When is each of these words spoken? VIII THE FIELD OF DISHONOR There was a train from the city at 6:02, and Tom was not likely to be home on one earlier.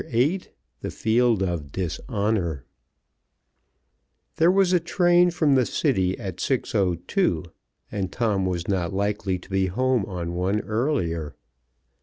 VIII 0.09 0.41
THE 0.81 0.89
FIELD 0.89 1.43
OF 1.43 1.71
DISHONOR 1.71 2.65
There 4.37 4.49
was 4.49 4.73
a 4.73 4.79
train 4.79 5.29
from 5.29 5.53
the 5.53 5.67
city 5.67 6.17
at 6.19 6.37
6:02, 6.37 7.45
and 7.91 8.11
Tom 8.11 8.47
was 8.47 8.67
not 8.67 8.93
likely 8.93 9.37
to 9.37 9.49
be 9.51 9.67
home 9.67 10.03
on 10.07 10.33
one 10.33 10.61
earlier. 10.61 11.35